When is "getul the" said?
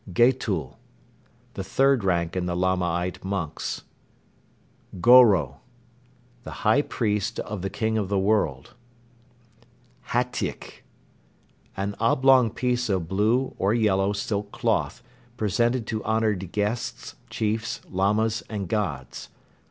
0.11-1.63